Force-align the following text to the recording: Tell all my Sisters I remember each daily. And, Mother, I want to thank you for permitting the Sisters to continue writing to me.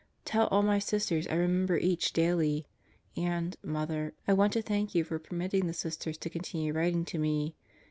Tell 0.25 0.47
all 0.47 0.63
my 0.63 0.79
Sisters 0.79 1.27
I 1.27 1.35
remember 1.35 1.77
each 1.77 2.11
daily. 2.11 2.65
And, 3.15 3.55
Mother, 3.63 4.15
I 4.27 4.33
want 4.33 4.51
to 4.53 4.63
thank 4.63 4.95
you 4.95 5.03
for 5.03 5.19
permitting 5.19 5.67
the 5.67 5.75
Sisters 5.75 6.17
to 6.17 6.29
continue 6.31 6.73
writing 6.73 7.05
to 7.05 7.19
me. 7.19 7.53